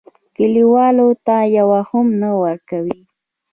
[0.35, 2.99] کلیوالو ته یوه هم نه ورکوي.